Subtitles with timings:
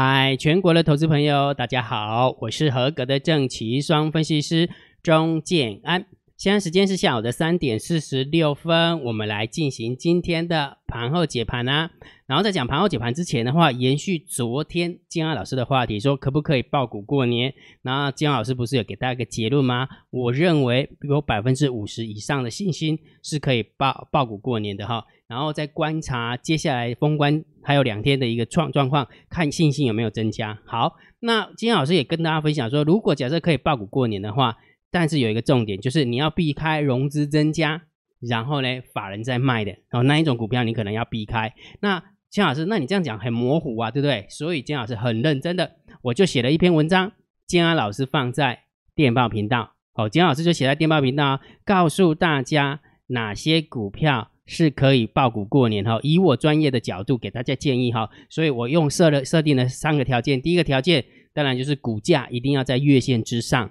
[0.00, 4.70] 嗨，全国的投资朋友，大家好，我是合格的正奇双分析师
[5.02, 6.06] 钟建安。
[6.38, 11.90] 现在时间是下午的三点四十六分，我们来进行今天的盘后解盘啊。
[12.26, 17.52] 然后在讲盘后解盘之前的话，延续昨天金安老师的话题，说可不可以爆股过年？
[17.82, 19.88] 那金安老师不是有给大家一个结论吗？
[20.10, 25.04] 我认为有百分之五十以上的信心是可以爆爆股过年的哈。
[25.26, 30.56] 然后再观察接下来封关还有两天的一个状状况，看信心有没有增加。
[30.64, 34.56] 好，那金安老师也跟大家分享说，如果假设可以爆股过年的话。
[34.90, 37.82] 但是有一个重点，就是你要避开融资增加，
[38.20, 41.52] 然后呢，法人在卖的，然后那一种股票你可能要避开。
[41.80, 44.26] 那金老师，那你这样讲很模糊啊，对不对？
[44.28, 47.12] 所以金老师很认真的，我就写了一篇文章，
[47.46, 58.10] 金安老师放在电报频道，哦，金老师就写在电报频道，告诉大家哪些股票是可以爆股过年哈，以我专业的角度给大家建议哈。
[58.28, 63.70] 所以我用设了设定了三个条件，第一个条件当然就是股价一定要在月线之上。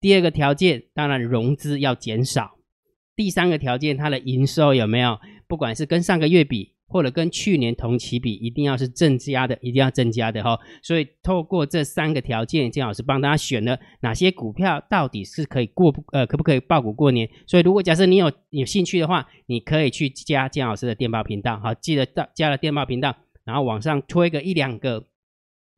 [0.00, 2.58] 第二个条件，当然融资要减少；
[3.16, 5.18] 第三个条件，它的营收有没有，
[5.48, 10.56] 不管是跟上个月比，或者跟去年同期比，一定要是增加的，一定要增加的哈。
[10.82, 17.28] 所以透过这三个条件，金老师帮大家选了哪些股票到底是可以过呃可不可以爆股过年。
[17.46, 25.04] 所以如果假设你有有兴趣的话，你可以去加金老师的电报频道，好，记得到加了电报频道，然后往上推个一两个。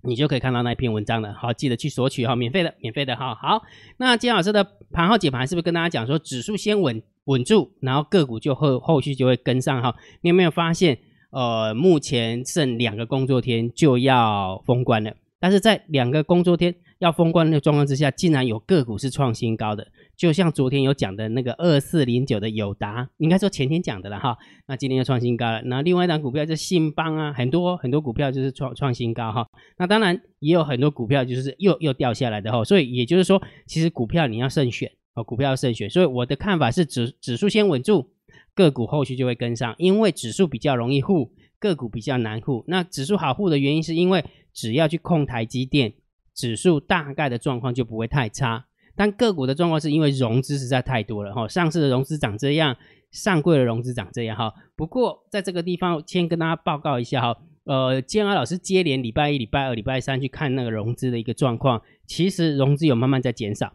[0.02, 3.34] 你就可以看到那篇文章了，好，记得去索取哈，免费的，免费的哈。
[3.34, 3.62] 好，
[3.98, 9.94] 那金老师的盘后解盘是不是跟大家讲说，指数先稳稳住，然后个股就后后续就会跟上哈？
[10.22, 10.98] 你有没有发现，
[11.30, 19.86] 呃，目前剩两个工作天就要封关了，但是在两个工作天要封关的状况之下，竟然有个股是创新高的。
[20.20, 24.36] 就像昨天有讲的那个二四零九的友达，应该说前天讲的了哈。
[24.68, 25.62] 那今天又创新高了。
[25.62, 29.48] 那另外一档股票就是信邦啊，很多很多股票就是创创新高哈。
[29.78, 32.62] 那当然也有很多股票就是又又掉下来的哈。
[32.62, 35.88] 所以也就是说，其实股票你要慎选哦，股票要慎选。
[35.88, 38.10] 所以我的看法是，指指数先稳住，
[38.54, 42.62] 个股后续就会跟上，因为指数比较容易护，个股比较难护。
[42.66, 45.94] 那指数好护的原因是因为只要去控台积电，
[46.34, 48.66] 指数大概的状况就不会太差。
[49.00, 52.76] 但个股的状况是因为融资实在太多了哈，上市的融资长这样，
[53.10, 54.52] 上柜的融资长这样哈。
[54.76, 63.72] 不过在这个地方先跟大家报告一下哈，呃，建安老师接连礼拜一、礼拜二、礼拜三去看那个融资的一个状况，其实融资有慢慢在减少。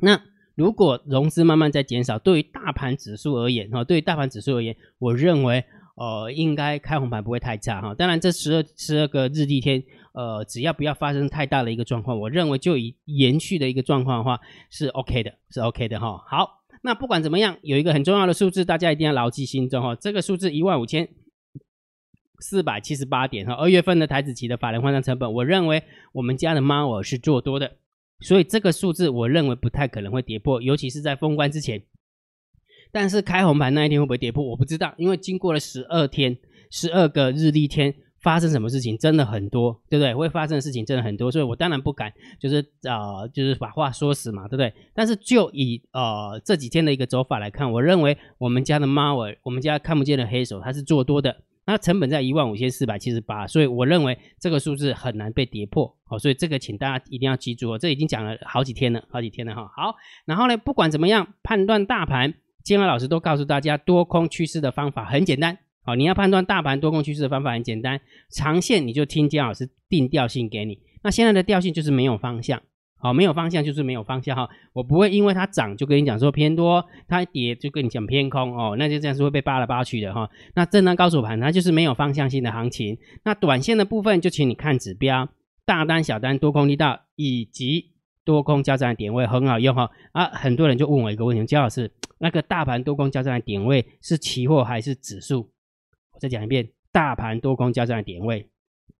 [0.00, 0.22] 那
[0.54, 5.64] 如果融资慢慢在减少，对于大盘指数而言哈，对于大盘指数而言，我认为
[5.96, 7.92] 呃应该开红盘不会太差哈。
[7.92, 9.82] 当然这十二十二个日历天。
[10.16, 14.40] 呃，只要不要发生太大的一个状况，我认为就以延续的一个状况的话
[14.70, 16.24] 是 OK 的，是 OK 的哈。
[16.26, 19.94] 好，那不管怎么样，有一个很重要的数字，大家一定要牢记心中哈。
[19.94, 21.06] 这个数字一万五千
[22.38, 23.52] 四百七十八点哈。
[23.52, 25.82] 二月份的台子期的法人换算成本，我认为
[26.14, 27.76] 我们家的猫耳是做多的，
[28.20, 31.82] 所以这个数字我认为不太可能会跌破，尤其是在封关之前。
[32.96, 36.34] 但是开红盘那一天会不会跌破，我不知道，因为经过了十二天，
[36.70, 37.94] 十二个日历天。
[38.22, 40.12] 发生什么事情真的很多，对不对？
[40.12, 44.72] 会发生的事情真的很多，所以我当然不敢，就是呃，就是把话说死嘛，对不对？
[44.94, 51.36] 但是就以呃这几天的一个走法来看，我认为我们家的猫儿，我们家看不见的黑手，它是做多的，
[51.66, 59.70] 那成本在一万五千四百七十八，所以我认为这个数字很难被跌破，好，所以这个请大家一定要记住哦，这已经讲了好几天了，好几天了哈。
[59.76, 62.34] 好，然后呢，不管怎么样判断大盘，
[62.66, 65.56] 金华老师都告诉大家，多空趋势的方法很简单。
[65.84, 70.80] 好，你要判断大盘多空趋势的方法很简单，长线你就听姜老师定调性给你。
[71.04, 72.60] 那现在的调性就是没有方向，
[72.98, 74.50] 好，没有方向就是没有方向哈。
[74.72, 80.28] 我不会因为它涨就跟你讲说偏多，它跌就跟你讲偏空哦，那就这样是会被扒来扒去的哈。
[80.56, 82.98] 那震荡高手盘它就是没有方向性的行情。
[83.22, 85.28] 那短线的部分就请你看指标，
[85.64, 87.92] 大单、小单、多空力道以及
[88.26, 89.90] 多空交战的点位很好用哈。
[90.12, 95.48] 啊，很多人就问我一个问题，姜老师，那个大盘多空交战的点位是期货还是指数？
[96.12, 98.48] 我再讲一遍，大盘多空交战的点位，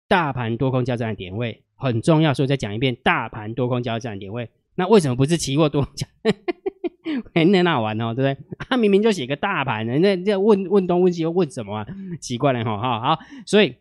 [0.09, 4.49] 大盘多空交战的点位很重要，所以再讲一遍，大盘多空交战的点位。
[4.77, 6.07] 那为什么不是期货多空交？
[7.35, 8.47] 很很好玩哦，对不对？
[8.69, 11.87] 他明明就写个大盘，人家这问问东问西又问什么啊？
[12.21, 13.77] 奇怪了哈，好好，所以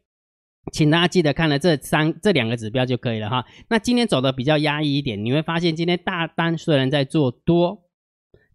[0.71, 3.45] 请大家记得看了这三这两个指标就可以了哈。
[3.69, 7.83] 那今天走的比较压抑一点，你会发现今天大单虽然在做多，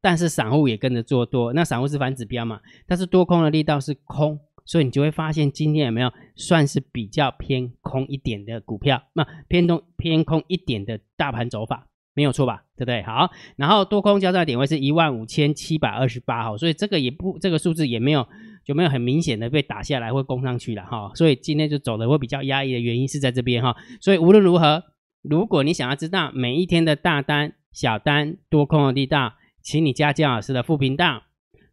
[0.01, 1.53] 但是散户也跟着做多。
[1.53, 2.61] 那散户是反指标嘛？
[2.87, 4.39] 但是多空的力道是空。
[4.67, 9.03] 所以你就会发现今天有没有算是比较偏空一点的股票？
[9.15, 12.65] 那偏东偏空一点的大盘走法没有错吧？
[12.77, 13.03] 对不对？
[13.03, 18.29] 好，然后多空交战点位是一万五千七百二十八号，所以这个也不这个数字也没有
[18.65, 21.11] 就没有很明显的被打下来或攻上去了哈。
[21.15, 23.77] 所以今天就走的会比较压抑的原因是在这边哈。
[24.01, 24.83] 所以无论如何，
[25.23, 31.23] 如果你想要知道每一天的大单、小单、多空的力道，请你加姜老师的副频道。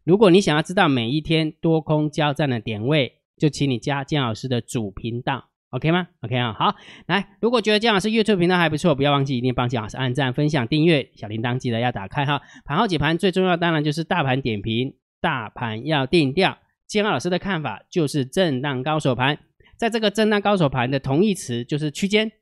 [0.04, 6.74] 如果你想要知道每一天多空交战的点位，就请你加姜老师的主频道，OK 吗？OK 啊，好，
[7.06, 12.40] 来，如果觉得姜老师 YouTube 频道还不错，不要忘记一定帮姜老师按赞、分享、订阅，小铃铛记得要打开哈。
[12.64, 16.56] 盘后解盘最重要当然就是大盘点评，大盘要定调。
[16.88, 19.38] 姜老师的看法就是震荡高手盘，
[19.76, 22.32] 在这个震荡高手盘的同义词就是区间，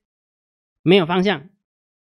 [0.82, 1.50] 没有方向，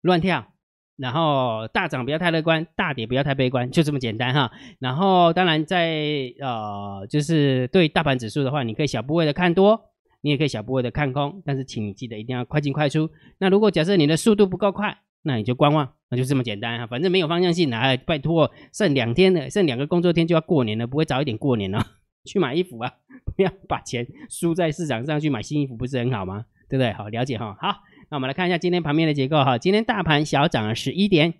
[0.01, 0.53] 乱跳。
[0.97, 4.51] 然后大涨不要太乐观，大跌不要太悲观，就这么简单哈。
[4.81, 9.81] 然后当然在呃，就是对大盘指数的话，你可以小部位的看多，
[10.21, 13.11] 你也可以小部位的看空，但是请你记得一定要快进快出。
[13.39, 16.87] 那如果假设你的速度不够快，那你就观望，那就这么简单哈。
[16.89, 21.87] 反正没有方向性，来拜托，剩两天了，剩两个工作天就要过年了，不会早一点过年了？
[22.25, 22.93] 去买衣服啊，
[23.37, 26.47] 不要把钱输在市场上去买新衣服，不是很好吗？
[26.69, 26.93] 对不对？
[26.93, 27.57] 好，了解哈。
[27.61, 27.77] 好。
[28.11, 31.35] 那我们来看一下今天盘面的结构哈，今天大盘小涨了十一点，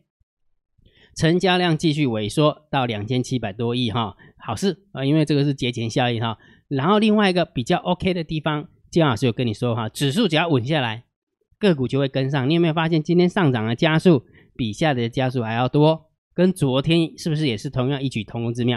[1.17, 6.37] 成交量继续萎缩到两千七百多亿哈，好事啊，因为这个是节前效应哈。
[6.69, 11.05] 然后另外一个比较 OK 的地方，姜老师有跟你说哈，指数只要稳下来，
[11.59, 12.51] 个股就会跟上。
[12.51, 16.11] 你有没有发现今天上涨的加速比下跌的加速还要多？
[16.35, 18.77] 跟昨天是不是也是同样异曲同工之妙？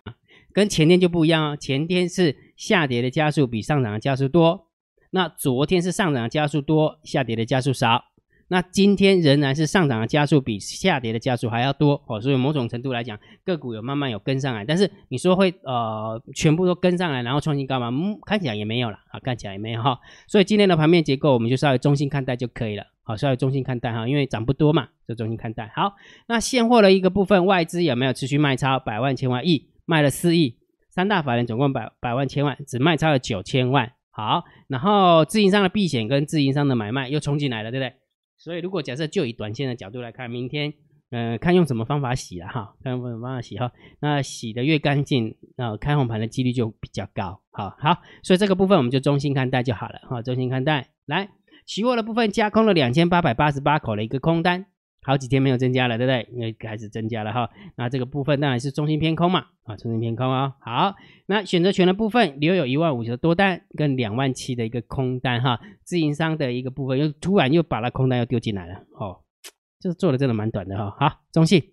[0.54, 4.68] 跟前天就不一样哦，前天是下跌的加速比上涨的加速多。
[5.12, 8.06] 那昨天是上涨的加速多，下跌的加速少。
[8.48, 14.66] 那今天仍然是上涨的加速比下跌的加速还要多哦，所以某种程度来讲，个股有慢慢有跟上来。
[14.66, 17.88] 但是你说会呃全部都跟上来，然后创新高吗？
[17.90, 19.98] 嗯，看起来也没有了啊，看起来也没有哈。
[20.28, 22.84] 所以今天的盘面结构，我们就稍微中性看待就可以了。
[23.04, 25.72] 好，稍微中性看待哈，因为涨不多嘛，就中性看待。
[25.74, 25.94] 好，
[26.28, 29.71] 那现货的一个部分，外资有没有持续卖超百万千万亿？
[29.92, 30.58] 卖了四亿，
[30.90, 33.92] 三大法人总共百百万千万，只卖超了九千万。
[34.10, 37.94] 好，然后自营商的避险跟自营商的买卖又冲进来了，对不对？
[38.38, 40.74] 所以如果假设就以短线的角度来看，明天，
[41.10, 47.42] 嗯，看用什么方法洗了哈，看用什么方法洗哈，那洗的越干净，那开红盘的几率就比较高。
[47.52, 50.92] 好好，所以这个部分我们就中心看待就好了哈，中心看待。
[51.06, 51.30] 来，
[51.66, 54.68] 期货的部分加空了两千八百八十八口的一个空单。
[55.04, 56.28] 好几天没有增加了，对不对？
[56.32, 57.50] 因为开始增加了哈。
[57.76, 60.54] 那这个部分当然是中心偏空嘛，啊，中心偏空哦。
[60.60, 60.96] 好，
[61.26, 65.60] 那选择权的部分留有一万五的多单跟两万七的一个空单哈。
[65.84, 69.22] 自营商的一个部分又突然又把那空单又丢进来了，哦，
[69.80, 70.96] 就是做的真的蛮短的哈。
[71.00, 71.64] 好，中性。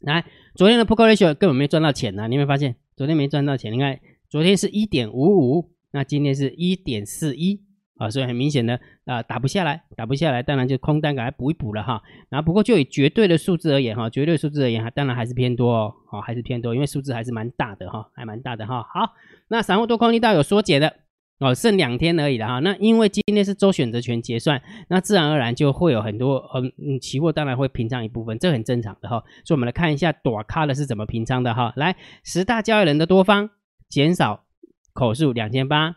[0.00, 0.24] 来，
[0.54, 2.74] 昨天的 put ratio 根本没赚到钱呐，你有没有发现？
[2.96, 7.67] 昨天没赚到钱，你看昨天是一点五五，那今天是一点四一。
[7.98, 12.00] 啊，所以很明显的啊，打不下来，打不下来，当然就空单给它补一补了哈。
[12.30, 18.82] 然后不过就以绝对的数字而言哈，绝对数字而言，哈当然还是偏多哦，好，还是偏多，因为数字还是蛮大的哈，还蛮大的哈。
[18.82, 19.14] 好，
[19.48, 20.94] 那散户多空力道有缩减的
[21.40, 22.60] 哦，剩两天而已了哈。
[22.60, 29.24] 那因为今天是周选择权结算，那自然而然就会有很多嗯，期货当然会平仓一部分，这很正常的哈。
[29.44, 31.72] 所以我们来看一下短咖的是怎么平仓的哈。
[31.74, 33.50] 来，十大交易人的多方
[33.88, 34.44] 减少
[34.92, 35.96] 口数两千八。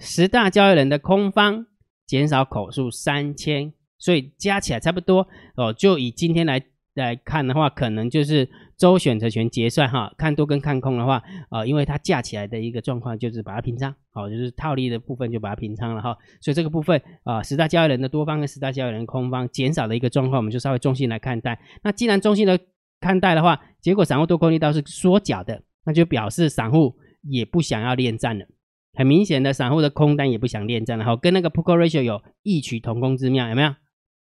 [0.00, 1.66] 十大交易人的空方
[2.06, 5.72] 减少口数三千，所以加起来差不多哦。
[5.72, 6.60] 就以今天来
[6.94, 8.48] 来看的话，可能就是
[8.78, 16.16] 周选择权结算哈，看多跟看空的话，啊，因为它架起来的一个状况就是把它平仓，好，就是套利的部分就把它平仓了哈。
[16.40, 21.60] 所以这个部分啊，十大交易人的多方跟十大交易人空方减少的一个状况，我们就稍微中性来看待。
[21.82, 22.58] 那既然中性的
[23.00, 28.46] 看待的话，结果散户多空力道是缩脚的，那就表示散户也不想要恋战了。
[28.94, 33.74] 很明显的，散户的空单也不想恋战了哈，跟那个 p o k ratio 有异曲同工之妙，有没有？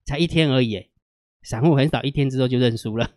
[0.04, 0.90] 才一天而已，
[1.42, 3.11] 散户很少一天之后就认输了，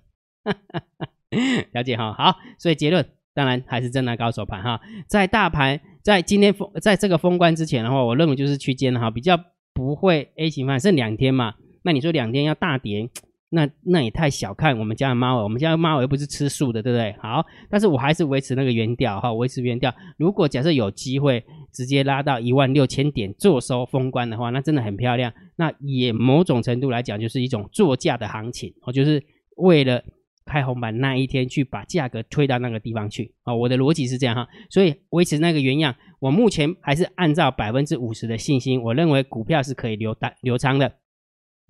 [1.73, 2.13] 了解哈？
[2.13, 9.37] 好，所以结论当然还是震荡高手盘哈，在大盘在今天封在这个封关之前的话，我认为就是区间哈，比较
[9.73, 13.09] 不会 A 型盘，剩两天嘛，那你说两天要大跌？
[13.49, 17.15] 那那也太小看我们家的猫了，我们家的猫又不是吃素的，对不对？
[17.21, 19.93] 好，但是我还是维持那个原调哈，维持原调。
[20.17, 25.31] 如果假设有机会直接拉到一万六千点做收封关的话，那真的很漂亮。
[25.55, 29.23] 那也某种程度来讲，就是一种作价的行情哦，就是
[29.55, 30.03] 为了
[30.45, 33.55] 开红盘那一天去把价格推到那个地方去啊。
[33.55, 40.91] 我的逻辑是这样哈，所以维持那个原样，我目前还是按照百分之五十的信心，我认为股票是可以留单留仓的。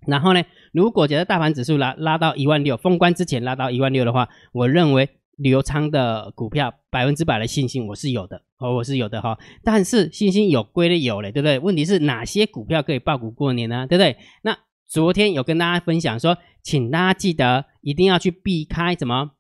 [0.06, 9.38] 然后呢，如果觉得大盘指数拉拉到一万六，封关之前拉到一万六的话，我认为流仓的股票百分之百的信心我是有的，哦，我是有的哈。
[9.64, 11.60] 但是信心有归的有嘞，对不对？
[11.60, 13.88] 问题是哪些股票可以爆股过年呢？
[13.88, 14.18] 对不对？
[14.44, 19.32] 那昨天有跟大家分享说，请大家记得一定要去避开什么？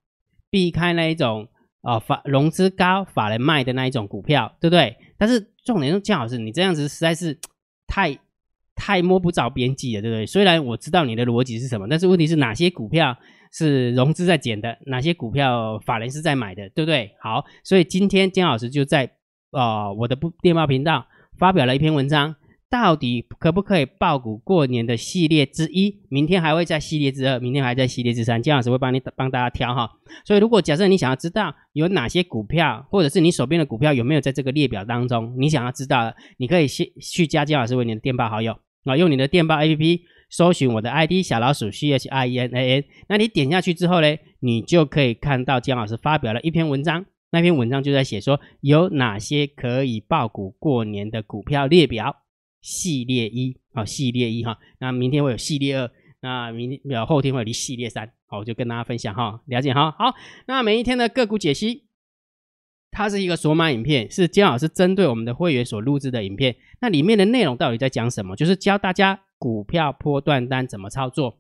[0.50, 1.48] 避开那一种。
[1.82, 4.98] 啊法融资高法人卖的那一种股票，对不对？
[5.18, 7.40] 但是重点是姜老师，你这样子实在是
[7.88, 8.18] 太
[8.77, 10.25] 太摸不着边际了，对不对？
[10.25, 13.17] 虽然我知道你的逻辑是什么，但是问题是哪些股票
[13.51, 17.12] 是融资在减的，哪些股票法人是在买的，对不对？
[17.22, 19.12] 好，所以今天姜老师就在
[19.51, 21.05] 啊我的不电报频道
[21.38, 22.36] 发表了一篇文章。
[22.69, 26.01] 到底可不可以爆股过年的系列之一？
[26.10, 29.89] 明天还会在系列之二，明天还在系列之三，姜老师会帮你帮大家挑哈。
[30.25, 38.53] 所以如果假设你想要知道有哪些股票，或者是你手边的股票有没有在这个列表当中，你想要知道，你可以先去加姜老师为你的电报好友
[38.88, 52.24] 啊，用你的电报 APP 搜寻我的 ID 小老鼠 C H I N A N，那你点下去之后呢，你就可以看到姜老师发表了一篇文章，那篇文章就在写说有哪些可以爆股过年的股票列表。
[52.60, 55.89] 系列一啊，系列一哈，那明天会有系列二，
[56.22, 60.13] 那明天后天会有系列三，好，我就跟大家分享哈，了解哈，好，
[60.48, 61.84] 那每一天的个股解析，
[62.91, 68.36] 它是一个索马影片，是姜老师针对我们的会员所录制的影片，那里面的内容到底在讲什么？
[68.36, 71.38] 就是教大家股票波段单怎么操作，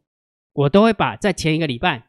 [0.53, 2.07] 我都会把在前一个礼拜，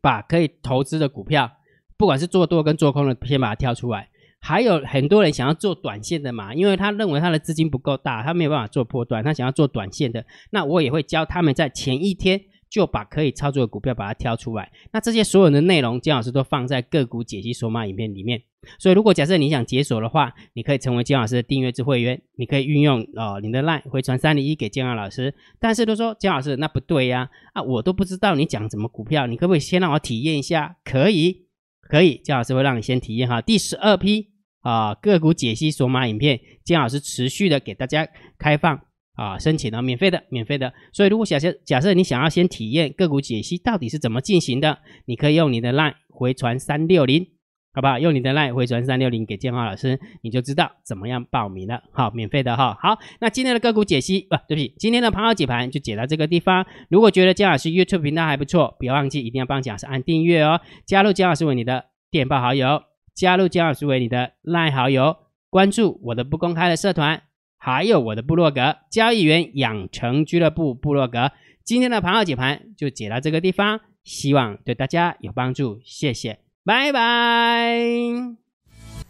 [0.00, 1.52] 把可以投资的股票，
[1.96, 4.10] 不管是做多跟做空的，先把它挑出来。
[4.44, 10.26] 还有很多人想要做短线的嘛，因为他认为他的资金不够大，他没有办法做波段，他想要做短线的。
[10.50, 12.40] 那我也会教他们在前一天
[12.72, 14.72] 就把可以操作的股票把它挑出来。
[14.94, 18.40] 那这些所有的内容，姜老师都放在个股解析索马影片里面。
[18.78, 25.34] 所以如果假设你想解锁的话，你可以成为姜老师的订阅制会员，你可以运用哦你的 line 回传三零一给姜老师。
[25.60, 30.78] 但是都说姜老师那不对呀，啊我都不知道你讲什么股票，你可不可以先让我体验一下？
[30.82, 31.48] 可以，
[31.82, 33.42] 可以，姜老师会让你先体验哈。
[33.42, 34.32] 第十二批。
[34.62, 38.06] 啊，个股解析索马影片，姜老师持续的给大家
[38.38, 38.80] 开放
[39.14, 40.72] 啊，申请了免费的，免费的。
[40.92, 47.26] 所以如果假设假设你想要先体验个股解析到底是怎么进行的，你可以用你的 LINE 回传三六零，
[47.74, 47.98] 好不好？
[47.98, 51.82] 用你的 LINE 回传三六零给建华老师，你就知道怎么样报名了。
[51.92, 52.78] 好，免费的哈。
[52.80, 56.64] 好，那今天的个股解析，不对不起，今天的盘后解盘就解到这个地方。
[56.88, 62.82] 如果觉得姜老师 YouTube 频道还不错，别忘记一定要帮姜老师按订阅哦，加入姜老师为你的电报好友。
[63.14, 65.14] 加入姜老师为你的赖好友，
[65.50, 67.22] 关注我的不公开的社团，
[67.64, 71.30] 还有我的部落格交易员养成俱乐部部落格。
[71.62, 77.76] 今天的盘号解盘就解到这个地方，希望对大家有帮助，谢谢，拜拜。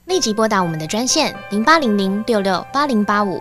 [0.05, 3.41] 立即拨打我们的专线零八零零六六八零八五